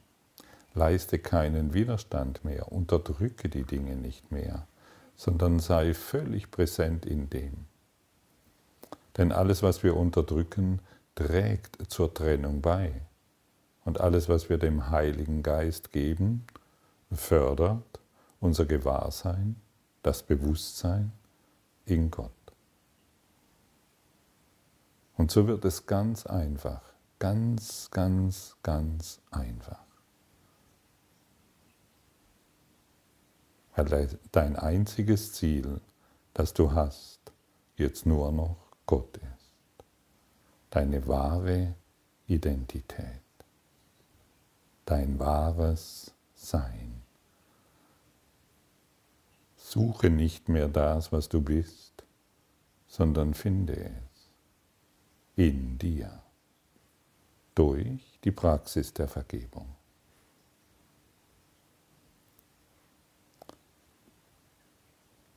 Leiste 0.74 1.20
keinen 1.20 1.72
Widerstand 1.72 2.44
mehr, 2.44 2.72
unterdrücke 2.72 3.48
die 3.48 3.62
Dinge 3.62 3.94
nicht 3.94 4.32
mehr, 4.32 4.66
sondern 5.14 5.60
sei 5.60 5.94
völlig 5.94 6.50
präsent 6.50 7.06
in 7.06 7.30
dem. 7.30 7.66
Denn 9.16 9.32
alles, 9.32 9.62
was 9.62 9.82
wir 9.82 9.96
unterdrücken, 9.96 10.80
trägt 11.16 11.90
zur 11.90 12.14
Trennung 12.14 12.62
bei. 12.62 12.92
Und 13.84 14.00
alles, 14.00 14.28
was 14.28 14.48
wir 14.48 14.58
dem 14.58 14.90
Heiligen 14.90 15.42
Geist 15.42 15.90
geben, 15.90 16.46
fördert 17.10 18.00
unser 18.38 18.66
Gewahrsein, 18.66 19.56
das 20.02 20.22
Bewusstsein 20.22 21.12
in 21.84 22.10
Gott. 22.10 22.30
Und 25.16 25.30
so 25.30 25.48
wird 25.48 25.64
es 25.64 25.86
ganz 25.86 26.26
einfach, 26.26 26.82
ganz, 27.18 27.90
ganz, 27.90 28.56
ganz 28.62 29.20
einfach. 29.30 29.84
Weil 33.74 34.18
dein 34.32 34.56
einziges 34.56 35.32
Ziel, 35.32 35.80
das 36.34 36.54
du 36.54 36.72
hast, 36.72 37.20
jetzt 37.76 38.06
nur 38.06 38.32
noch 38.32 38.56
Gott 38.86 39.16
ist. 39.18 39.35
Deine 40.76 41.08
wahre 41.08 41.74
Identität 42.26 43.22
dein 44.84 45.18
wahres 45.18 46.12
Sein. 46.34 47.00
Suche 49.56 50.10
nicht 50.10 50.50
mehr 50.50 50.68
das, 50.68 51.12
was 51.12 51.30
du 51.30 51.40
bist, 51.40 52.04
sondern 52.88 53.32
finde 53.32 53.72
es 53.74 54.32
in 55.34 55.78
dir 55.78 56.22
durch 57.54 58.18
die 58.22 58.30
Praxis 58.30 58.92
der 58.92 59.08
Vergebung. 59.08 59.74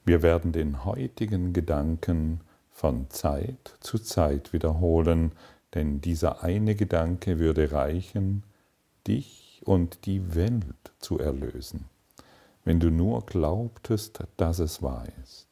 Wir 0.03 0.21
werden 0.21 0.51
den 0.51 0.83
heutigen 0.83 1.53
Gedanken 1.53 2.41
von 2.79 3.09
Zeit 3.09 3.75
zu 3.81 3.99
Zeit 3.99 4.53
wiederholen, 4.53 5.33
denn 5.73 5.99
dieser 5.99 6.43
eine 6.43 6.75
Gedanke 6.75 7.37
würde 7.37 7.73
reichen, 7.73 8.43
dich 9.05 9.61
und 9.65 10.05
die 10.05 10.33
Welt 10.33 10.93
zu 10.99 11.19
erlösen, 11.19 11.89
wenn 12.63 12.79
du 12.79 12.89
nur 12.89 13.25
glaubtest, 13.25 14.23
dass 14.37 14.59
es 14.59 14.81
wahr 14.81 15.05
ist. 15.21 15.49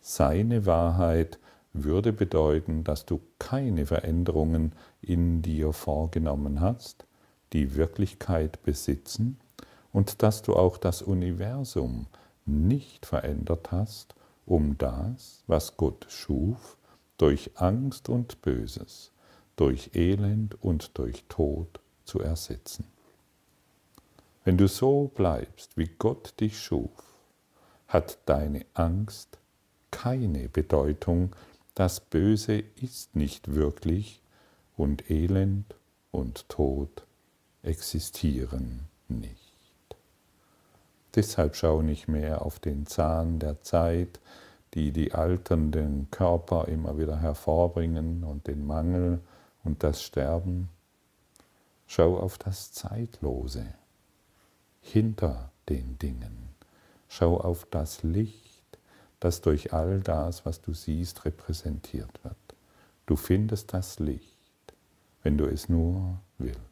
Seine 0.00 0.66
Wahrheit 0.66 1.38
würde 1.72 2.12
bedeuten, 2.12 2.84
dass 2.84 3.06
du 3.06 3.22
keine 3.38 3.86
Veränderungen 3.86 4.74
in 5.00 5.40
dir 5.40 5.72
vorgenommen 5.72 6.60
hast, 6.60 7.06
die 7.54 7.74
Wirklichkeit 7.74 8.62
besitzen, 8.62 9.38
und 9.92 10.22
dass 10.22 10.42
du 10.42 10.56
auch 10.56 10.76
das 10.76 11.00
Universum 11.00 12.06
nicht 12.44 13.06
verändert 13.06 13.72
hast, 13.72 14.14
um 14.46 14.76
das, 14.78 15.42
was 15.46 15.76
Gott 15.76 16.06
schuf, 16.08 16.76
durch 17.18 17.52
Angst 17.54 18.08
und 18.08 18.42
Böses, 18.42 19.12
durch 19.56 19.90
Elend 19.94 20.62
und 20.62 20.98
durch 20.98 21.24
Tod 21.28 21.80
zu 22.04 22.20
ersetzen. 22.20 22.86
Wenn 24.44 24.58
du 24.58 24.66
so 24.66 25.10
bleibst, 25.14 25.76
wie 25.76 25.90
Gott 25.98 26.34
dich 26.40 26.58
schuf, 26.58 26.90
hat 27.86 28.18
deine 28.26 28.66
Angst 28.74 29.38
keine 29.90 30.48
Bedeutung, 30.48 31.36
das 31.74 32.00
Böse 32.00 32.58
ist 32.58 33.14
nicht 33.14 33.54
wirklich 33.54 34.20
und 34.76 35.10
Elend 35.10 35.74
und 36.10 36.48
Tod 36.48 37.06
existieren 37.62 38.88
nicht. 39.08 39.41
Deshalb 41.14 41.56
schau 41.56 41.82
nicht 41.82 42.08
mehr 42.08 42.42
auf 42.42 42.58
den 42.58 42.86
Zahn 42.86 43.38
der 43.38 43.62
Zeit, 43.62 44.20
die 44.74 44.92
die 44.92 45.12
alternden 45.12 46.08
Körper 46.10 46.68
immer 46.68 46.96
wieder 46.98 47.18
hervorbringen 47.20 48.24
und 48.24 48.46
den 48.46 48.66
Mangel 48.66 49.20
und 49.64 49.82
das 49.82 50.02
Sterben, 50.02 50.68
Schau 51.94 52.16
auf 52.16 52.38
das 52.38 52.72
Zeitlose 52.72 53.66
hinter 54.80 55.50
den 55.68 55.98
Dingen. 55.98 56.48
Schau 57.06 57.36
auf 57.36 57.66
das 57.70 58.02
Licht, 58.02 58.78
das 59.20 59.42
durch 59.42 59.74
all 59.74 60.00
das, 60.00 60.46
was 60.46 60.62
du 60.62 60.72
siehst, 60.72 61.26
repräsentiert 61.26 62.24
wird. 62.24 62.34
Du 63.04 63.14
findest 63.14 63.74
das 63.74 63.98
Licht, 63.98 64.72
wenn 65.22 65.36
du 65.36 65.44
es 65.44 65.68
nur 65.68 66.18
willst. 66.38 66.71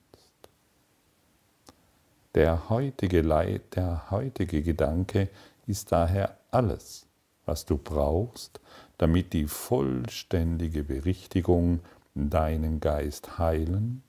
Der 2.36 2.70
heutige, 2.70 3.22
Leid, 3.22 3.74
der 3.74 4.10
heutige 4.12 4.62
Gedanke 4.62 5.28
ist 5.66 5.90
daher 5.90 6.36
alles, 6.52 7.06
was 7.44 7.66
du 7.66 7.76
brauchst, 7.76 8.60
damit 8.98 9.32
die 9.32 9.48
vollständige 9.48 10.84
Berichtigung 10.84 11.80
deinen 12.14 12.78
Geist 12.78 13.38
heilen 13.38 14.04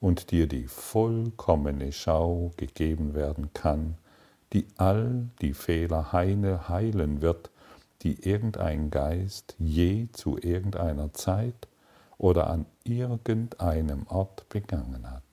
und 0.00 0.32
dir 0.32 0.48
die 0.48 0.66
vollkommene 0.66 1.92
Schau 1.92 2.52
gegeben 2.56 3.14
werden 3.14 3.50
kann, 3.54 3.96
die 4.52 4.66
all 4.76 5.28
die 5.40 5.54
Fehler 5.54 6.12
heilen 6.12 7.22
wird, 7.22 7.50
die 8.02 8.28
irgendein 8.28 8.90
Geist 8.90 9.54
je 9.58 10.08
zu 10.10 10.38
irgendeiner 10.38 11.12
Zeit 11.12 11.68
oder 12.18 12.50
an 12.50 12.66
irgendeinem 12.82 14.08
Ort 14.08 14.48
begangen 14.48 15.08
hat. 15.08 15.29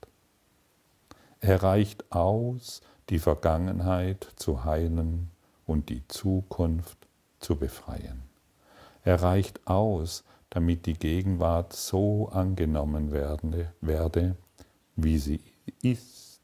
Er 1.40 1.62
reicht 1.62 2.10
aus, 2.10 2.80
die 3.10 3.18
Vergangenheit 3.18 4.28
zu 4.36 4.64
heilen 4.64 5.30
und 5.66 5.88
die 5.88 6.06
Zukunft 6.08 6.98
zu 7.38 7.56
befreien. 7.56 8.22
Er 9.04 9.22
reicht 9.22 9.66
aus, 9.66 10.24
damit 10.50 10.86
die 10.86 10.98
Gegenwart 10.98 11.72
so 11.72 12.28
angenommen 12.28 13.12
werde, 13.12 13.72
werde 13.80 14.36
wie 14.96 15.18
sie 15.18 15.40
ist. 15.82 16.40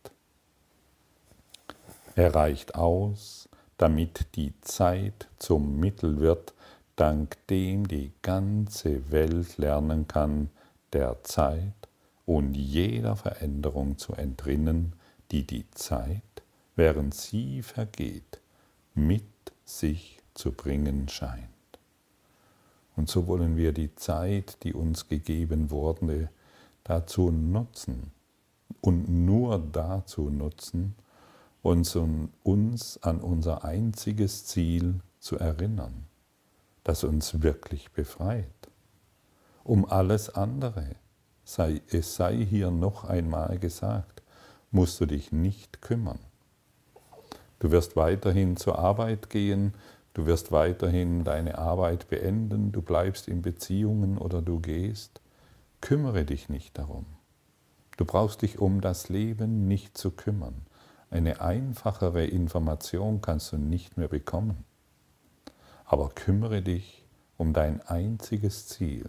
Er 2.14 2.34
reicht 2.34 2.76
aus, 2.76 3.48
damit 3.76 4.36
die 4.36 4.52
Zeit 4.60 5.28
zum 5.38 5.80
Mittel 5.80 6.20
wird, 6.20 6.54
dank 6.94 7.36
dem 7.48 7.88
die 7.88 8.12
ganze 8.22 9.10
Welt 9.10 9.58
lernen 9.58 10.06
kann, 10.06 10.50
der 10.92 11.24
Zeit 11.24 11.83
und 12.26 12.54
jeder 12.54 13.16
Veränderung 13.16 13.98
zu 13.98 14.14
entrinnen, 14.14 14.94
die 15.30 15.46
die 15.46 15.70
Zeit, 15.70 16.42
während 16.76 17.14
sie 17.14 17.62
vergeht, 17.62 18.40
mit 18.94 19.24
sich 19.64 20.18
zu 20.34 20.52
bringen 20.52 21.08
scheint. 21.08 21.48
Und 22.96 23.08
so 23.08 23.26
wollen 23.26 23.56
wir 23.56 23.72
die 23.72 23.94
Zeit, 23.94 24.62
die 24.62 24.72
uns 24.72 25.08
gegeben 25.08 25.70
wurde, 25.70 26.30
dazu 26.84 27.30
nutzen, 27.30 28.12
und 28.80 29.08
nur 29.08 29.58
dazu 29.58 30.28
nutzen, 30.30 30.94
uns, 31.62 31.96
uns 32.42 33.02
an 33.02 33.20
unser 33.20 33.64
einziges 33.64 34.44
Ziel 34.44 35.00
zu 35.18 35.38
erinnern, 35.38 36.06
das 36.82 37.04
uns 37.04 37.42
wirklich 37.42 37.92
befreit. 37.92 38.44
Um 39.62 39.86
alles 39.86 40.28
andere, 40.28 40.96
sei, 41.44 41.80
es 41.90 42.16
sei 42.16 42.36
hier 42.36 42.70
noch 42.70 43.04
einmal 43.04 43.58
gesagt, 43.58 44.22
musst 44.70 45.00
du 45.00 45.06
dich 45.06 45.32
nicht 45.32 45.82
kümmern. 45.82 46.18
Du 47.58 47.70
wirst 47.70 47.96
weiterhin 47.96 48.56
zur 48.56 48.78
Arbeit 48.78 49.30
gehen, 49.30 49.74
du 50.12 50.26
wirst 50.26 50.52
weiterhin 50.52 51.24
deine 51.24 51.58
Arbeit 51.58 52.08
beenden, 52.08 52.72
du 52.72 52.82
bleibst 52.82 53.28
in 53.28 53.42
Beziehungen 53.42 54.18
oder 54.18 54.42
du 54.42 54.60
gehst. 54.60 55.20
Kümmere 55.80 56.24
dich 56.24 56.48
nicht 56.48 56.78
darum. 56.78 57.06
Du 57.96 58.04
brauchst 58.04 58.42
dich 58.42 58.58
um 58.58 58.80
das 58.80 59.08
Leben 59.08 59.68
nicht 59.68 59.96
zu 59.96 60.10
kümmern. 60.10 60.66
Eine 61.10 61.40
einfachere 61.40 62.26
Information 62.26 63.20
kannst 63.20 63.52
du 63.52 63.56
nicht 63.56 63.96
mehr 63.96 64.08
bekommen. 64.08 64.64
Aber 65.84 66.08
kümmere 66.08 66.60
dich 66.60 67.04
um 67.36 67.52
dein 67.52 67.80
einziges 67.82 68.66
Ziel, 68.66 69.08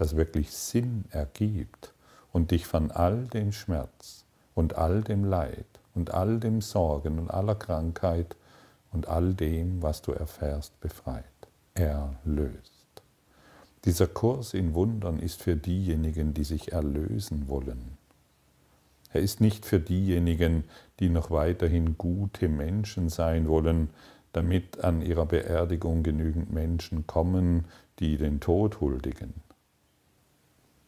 das 0.00 0.16
wirklich 0.16 0.50
Sinn 0.50 1.04
ergibt 1.10 1.92
und 2.32 2.52
dich 2.52 2.66
von 2.66 2.90
all 2.90 3.26
dem 3.26 3.52
Schmerz 3.52 4.24
und 4.54 4.76
all 4.76 5.02
dem 5.02 5.26
Leid 5.26 5.66
und 5.94 6.14
all 6.14 6.40
dem 6.40 6.62
Sorgen 6.62 7.18
und 7.18 7.30
aller 7.30 7.54
Krankheit 7.54 8.34
und 8.92 9.08
all 9.08 9.34
dem, 9.34 9.82
was 9.82 10.00
du 10.00 10.12
erfährst, 10.12 10.80
befreit, 10.80 11.24
erlöst. 11.74 13.02
Dieser 13.84 14.06
Kurs 14.06 14.54
in 14.54 14.72
Wundern 14.72 15.18
ist 15.18 15.42
für 15.42 15.54
diejenigen, 15.54 16.32
die 16.32 16.44
sich 16.44 16.72
erlösen 16.72 17.48
wollen. 17.48 17.98
Er 19.12 19.20
ist 19.20 19.42
nicht 19.42 19.66
für 19.66 19.80
diejenigen, 19.80 20.64
die 20.98 21.10
noch 21.10 21.30
weiterhin 21.30 21.98
gute 21.98 22.48
Menschen 22.48 23.10
sein 23.10 23.48
wollen, 23.48 23.90
damit 24.32 24.82
an 24.82 25.02
ihrer 25.02 25.26
Beerdigung 25.26 26.02
genügend 26.02 26.50
Menschen 26.50 27.06
kommen, 27.06 27.66
die 27.98 28.16
den 28.16 28.40
Tod 28.40 28.80
huldigen. 28.80 29.34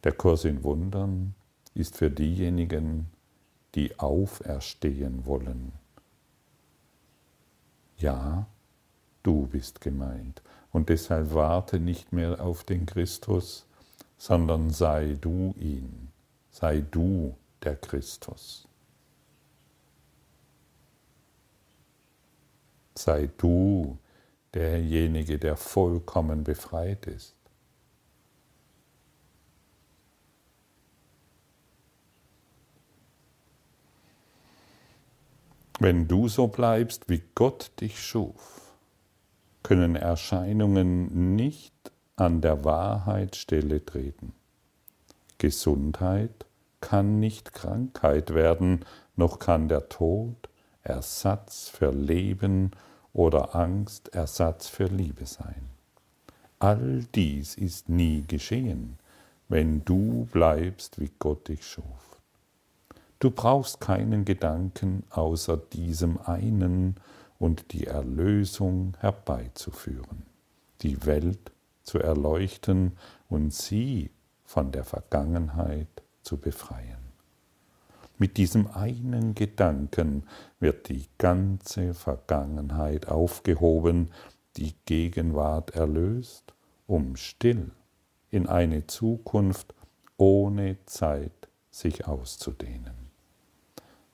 Der 0.03 0.11
Kurs 0.11 0.43
in 0.43 0.63
Wundern 0.63 1.33
ist 1.73 1.97
für 1.97 2.11
diejenigen, 2.11 3.07
die 3.75 3.99
auferstehen 3.99 5.25
wollen. 5.25 5.71
Ja, 7.97 8.47
du 9.23 9.47
bist 9.47 9.81
gemeint. 9.81 10.41
Und 10.71 10.89
deshalb 10.89 11.33
warte 11.33 11.79
nicht 11.79 12.11
mehr 12.11 12.41
auf 12.41 12.63
den 12.63 12.85
Christus, 12.85 13.65
sondern 14.17 14.71
sei 14.71 15.17
du 15.19 15.53
ihn, 15.57 16.11
sei 16.51 16.81
du 16.81 17.35
der 17.61 17.75
Christus. 17.75 18.67
Sei 22.95 23.29
du 23.37 23.97
derjenige, 24.53 25.39
der 25.39 25.55
vollkommen 25.55 26.43
befreit 26.43 27.05
ist. 27.07 27.35
Wenn 35.79 36.07
du 36.07 36.27
so 36.27 36.47
bleibst, 36.47 37.09
wie 37.09 37.23
Gott 37.33 37.71
dich 37.81 38.01
schuf, 38.01 38.73
können 39.63 39.95
Erscheinungen 39.95 41.35
nicht 41.35 41.73
an 42.15 42.41
der 42.41 42.63
Wahrheit 42.63 43.35
Stelle 43.35 43.83
treten. 43.83 44.33
Gesundheit 45.39 46.45
kann 46.79 47.19
nicht 47.19 47.53
Krankheit 47.53 48.33
werden, 48.33 48.85
noch 49.15 49.39
kann 49.39 49.67
der 49.67 49.89
Tod 49.89 50.35
Ersatz 50.83 51.69
für 51.69 51.91
Leben 51.91 52.71
oder 53.13 53.55
Angst 53.55 54.09
Ersatz 54.09 54.67
für 54.67 54.85
Liebe 54.85 55.25
sein. 55.25 55.69
All 56.59 57.05
dies 57.15 57.55
ist 57.55 57.89
nie 57.89 58.23
geschehen, 58.27 58.97
wenn 59.49 59.83
du 59.85 60.27
bleibst, 60.31 60.99
wie 60.99 61.11
Gott 61.19 61.47
dich 61.47 61.65
schuf. 61.65 62.12
Du 63.23 63.31
brauchst 63.31 63.79
keinen 63.79 64.25
Gedanken 64.25 65.05
außer 65.09 65.55
diesem 65.55 66.19
einen 66.19 66.95
und 67.39 67.71
die 67.71 67.87
Erlösung 67.87 68.97
herbeizuführen, 68.99 70.23
die 70.81 71.05
Welt 71.05 71.53
zu 71.83 71.99
erleuchten 71.99 72.97
und 73.29 73.53
sie 73.53 74.11
von 74.43 74.73
der 74.73 74.83
Vergangenheit 74.83 75.87
zu 76.21 76.35
befreien. 76.35 76.99
Mit 78.17 78.35
diesem 78.35 78.67
einen 78.67 79.35
Gedanken 79.35 80.23
wird 80.59 80.89
die 80.89 81.07
ganze 81.17 81.93
Vergangenheit 81.93 83.07
aufgehoben, 83.07 84.09
die 84.57 84.75
Gegenwart 84.83 85.71
erlöst, 85.71 86.53
um 86.87 87.15
still 87.15 87.71
in 88.31 88.47
eine 88.47 88.85
Zukunft 88.87 89.73
ohne 90.17 90.75
Zeit 90.87 91.47
sich 91.71 92.05
auszudehnen. 92.05 93.02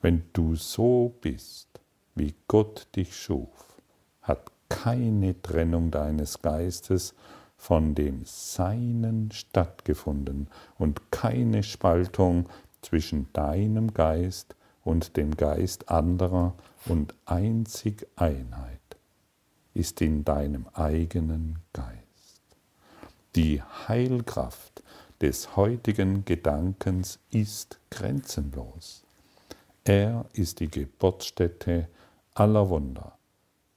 Wenn 0.01 0.23
du 0.33 0.55
so 0.55 1.15
bist, 1.21 1.67
wie 2.15 2.33
Gott 2.47 2.87
dich 2.95 3.15
schuf, 3.15 3.81
hat 4.21 4.51
keine 4.69 5.41
Trennung 5.41 5.91
deines 5.91 6.41
Geistes 6.41 7.13
von 7.57 7.95
dem 7.95 8.21
Seinen 8.23 9.31
stattgefunden 9.31 10.47
und 10.77 11.11
keine 11.11 11.63
Spaltung 11.63 12.47
zwischen 12.81 13.27
deinem 13.33 13.93
Geist 13.93 14.55
und 14.85 15.17
dem 15.17 15.35
Geist 15.35 15.89
anderer 15.89 16.55
und 16.85 17.13
einzig 17.25 18.07
Einheit 18.15 18.79
ist 19.73 20.01
in 20.01 20.23
deinem 20.23 20.67
eigenen 20.73 21.59
Geist. 21.73 21.99
Die 23.35 23.61
Heilkraft 23.61 24.83
des 25.21 25.57
heutigen 25.57 26.23
Gedankens 26.23 27.19
ist 27.31 27.79
grenzenlos. 27.89 29.03
Er 29.83 30.25
ist 30.33 30.59
die 30.59 30.69
Geburtsstätte 30.69 31.87
aller 32.33 32.69
Wunder. 32.69 33.17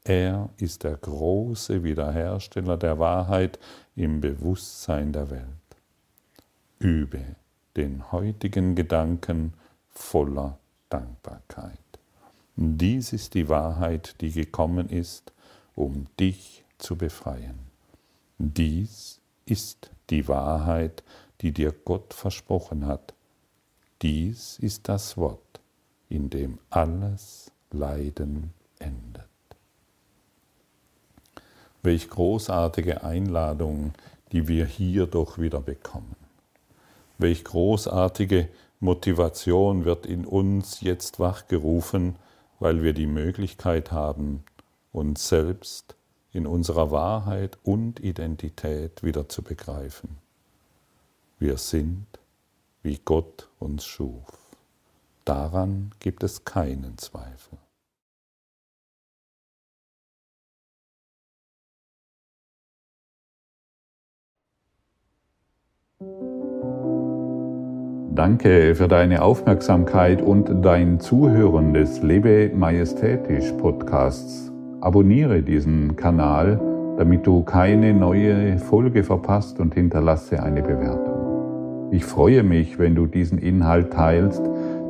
Er 0.04 0.48
ist 0.56 0.84
der 0.84 0.96
große 0.96 1.84
Wiederhersteller 1.84 2.76
der 2.76 2.98
Wahrheit 2.98 3.58
im 3.94 4.20
Bewusstsein 4.20 5.12
der 5.12 5.30
Welt. 5.30 5.46
Übe 6.78 7.36
den 7.76 8.10
heutigen 8.12 8.74
Gedanken 8.74 9.54
voller 9.90 10.58
Dankbarkeit. 10.88 11.78
Dies 12.56 13.12
ist 13.12 13.34
die 13.34 13.48
Wahrheit, 13.48 14.16
die 14.20 14.30
gekommen 14.30 14.88
ist, 14.88 15.32
um 15.74 16.06
dich 16.20 16.64
zu 16.78 16.96
befreien. 16.96 17.58
Dies 18.38 19.20
ist 19.46 19.90
die 20.10 20.28
Wahrheit, 20.28 21.02
die 21.40 21.52
dir 21.52 21.72
Gott 21.72 22.12
versprochen 22.12 22.86
hat. 22.86 23.14
Dies 24.02 24.58
ist 24.58 24.88
das 24.88 25.16
Wort, 25.16 25.41
in 26.12 26.28
dem 26.28 26.58
alles 26.68 27.50
Leiden 27.70 28.52
endet. 28.78 29.24
Welch 31.82 32.10
großartige 32.10 33.02
Einladung, 33.02 33.94
die 34.30 34.46
wir 34.46 34.66
hier 34.66 35.06
doch 35.06 35.38
wieder 35.38 35.60
bekommen. 35.60 36.14
Welch 37.16 37.44
großartige 37.44 38.48
Motivation 38.78 39.86
wird 39.86 40.04
in 40.04 40.26
uns 40.26 40.82
jetzt 40.82 41.18
wachgerufen, 41.18 42.16
weil 42.60 42.82
wir 42.82 42.92
die 42.92 43.06
Möglichkeit 43.06 43.90
haben, 43.90 44.44
uns 44.92 45.28
selbst 45.28 45.96
in 46.32 46.46
unserer 46.46 46.90
Wahrheit 46.90 47.56
und 47.62 48.00
Identität 48.00 49.02
wieder 49.02 49.30
zu 49.30 49.42
begreifen. 49.42 50.18
Wir 51.38 51.56
sind, 51.56 52.06
wie 52.82 53.00
Gott 53.02 53.48
uns 53.58 53.86
schuf. 53.86 54.41
Daran 55.24 55.90
gibt 56.00 56.24
es 56.24 56.44
keinen 56.44 56.98
Zweifel. 56.98 57.58
Danke 68.14 68.74
für 68.74 68.88
deine 68.88 69.22
Aufmerksamkeit 69.22 70.20
und 70.20 70.64
dein 70.64 71.00
Zuhören 71.00 71.72
des 71.72 72.02
Lebe 72.02 72.50
Majestätisch 72.54 73.52
Podcasts. 73.52 74.52
Abonniere 74.80 75.42
diesen 75.42 75.94
Kanal, 75.96 76.60
damit 76.98 77.26
du 77.26 77.42
keine 77.44 77.94
neue 77.94 78.58
Folge 78.58 79.04
verpasst 79.04 79.60
und 79.60 79.74
hinterlasse 79.74 80.42
eine 80.42 80.62
Bewertung. 80.62 81.90
Ich 81.92 82.04
freue 82.04 82.42
mich, 82.42 82.78
wenn 82.78 82.94
du 82.94 83.06
diesen 83.06 83.38
Inhalt 83.38 83.92
teilst, 83.92 84.42